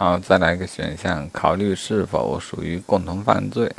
[0.00, 3.74] 好，再来一个选项，考虑是否属于共同犯罪。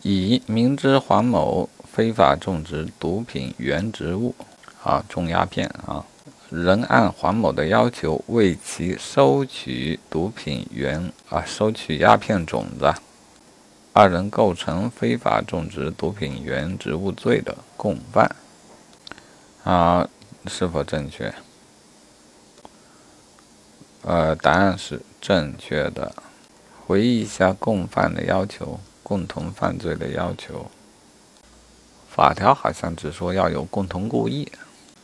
[0.00, 4.34] 乙明知黄某非法种植毒品原植物，
[4.82, 6.06] 啊，种鸦片啊，
[6.48, 12.90] 仍按黄某的要求为其收取毒品原啊，收取鸦片种子，
[13.92, 18.34] 二人构成非法种植毒品原植物罪的共犯。
[19.64, 20.08] 啊，
[20.46, 21.30] 是否正确？
[24.00, 26.12] 呃，答案是正确的。
[26.84, 30.66] 回忆一下共犯的要求，共同犯罪的要求。
[32.10, 34.50] 法条好像只说要有共同故意，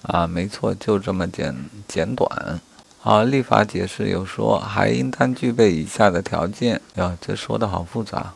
[0.03, 1.55] 啊，没错，就这么简
[1.87, 2.61] 简短。
[2.99, 6.81] 好，立法解释有说还应当具备以下的条件。
[6.97, 8.35] 呀，这说的好复杂。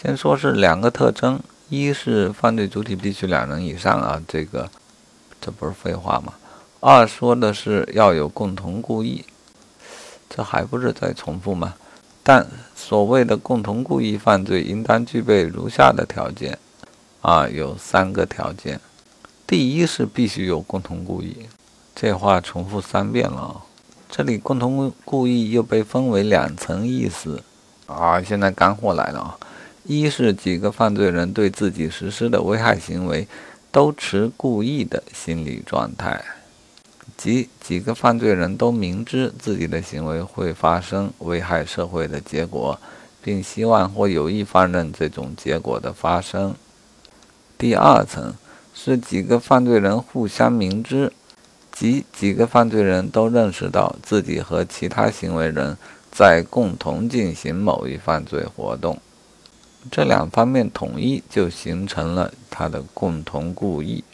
[0.00, 4.70] 先说是两个特征，一是犯罪主体必须两人以上啊，这个
[5.40, 6.32] 这不是废话吗？
[6.78, 9.24] 二说的是要有共同故意。
[10.34, 11.74] 这还不是在重复吗？
[12.24, 12.44] 但
[12.74, 16.58] 所谓的共同故意犯罪，应当具备如下的条件，
[17.20, 18.80] 啊，有三个条件。
[19.46, 21.36] 第一是必须有共同故意，
[21.94, 23.62] 这话重复三遍了啊。
[24.10, 27.42] 这里共同故意又被分为两层意思，
[27.86, 29.38] 啊，现在干货来了啊！
[29.84, 33.28] 一是几个犯罪人对自己实施的危害行为，
[33.70, 36.24] 都持故意的心理状态。
[37.16, 42.78] 即几个犯罪人都明知自己的行为会发生危害社会的结果，
[43.22, 46.54] 并希望或有意放任这种结果的发生。
[47.56, 48.34] 第二层
[48.74, 51.12] 是几个犯罪人互相明知，
[51.72, 55.76] 即几个犯罪人都认识到自己和其他行为人
[56.10, 59.00] 在共同进行某一犯罪活动，
[59.90, 64.04] 这两方面统一就形成了他的共同故意。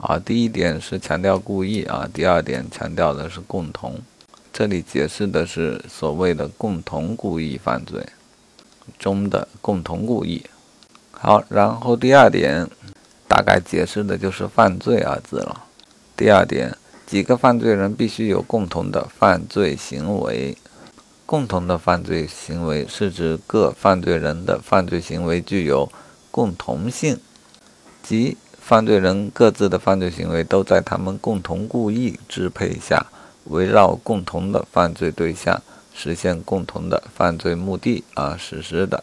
[0.00, 4.00] 啊，第一点是强调故意啊，第二点强调的是共同。
[4.50, 8.04] 这里解释的是所谓的共同故意犯罪
[8.98, 10.42] 中的共同故意。
[11.12, 12.66] 好，然后第二点
[13.28, 15.64] 大概解释的就是犯罪二字了。
[16.16, 16.74] 第二点，
[17.06, 20.56] 几个犯罪人必须有共同的犯罪行为。
[21.26, 25.92] 共同的犯罪行为是指各犯罪人的犯罪行为具有
[26.30, 27.18] 共同性，
[28.02, 28.38] 即。
[28.70, 33.04] 犯罪人各自的犯罪行为都在他们共同故意支配下，
[33.46, 35.60] 围绕共同的犯罪对象，
[35.92, 39.02] 实现共同的犯罪目的而实施的。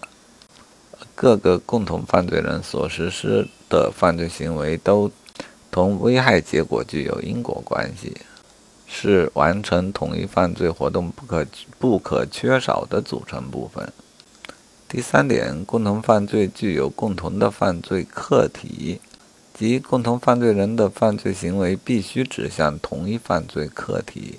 [1.13, 5.11] 各个共同犯罪人所实施的犯罪行为都
[5.69, 8.15] 同危害结果具有因果关系，
[8.87, 11.45] 是完成统一犯罪活动不可
[11.77, 13.91] 不可缺少的组成部分。
[14.87, 19.01] 第三点，共同犯罪具有共同的犯罪客体。
[19.57, 24.37] 即共同犯罪人的犯罪行为必须指向同一犯罪客体。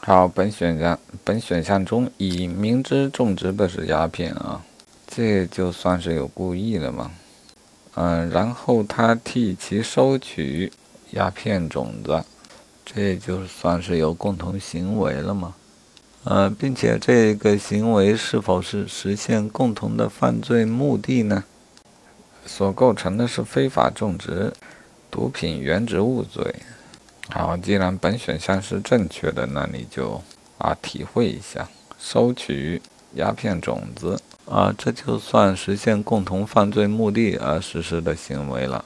[0.00, 4.64] 好，本选项本选项中，乙明知种植的是鸦片啊，
[5.06, 7.10] 这就算是有故意了吗？
[7.96, 10.72] 嗯，然后他替其收取
[11.10, 12.24] 鸦片种子，
[12.84, 15.54] 这就算是有共同行为了吗？
[16.24, 21.44] 呃，并且这个行为是否是实现共同的犯罪目的呢？
[22.46, 24.52] 所构成的是非法种植
[25.10, 26.54] 毒品原植物罪。
[27.28, 30.22] 好，既然本选项是正确的，那你就
[30.58, 31.68] 啊体会一下，
[31.98, 32.80] 收取
[33.14, 38.84] 鸦片种子啊，这就算实现共同犯罪目的而实施的行为了。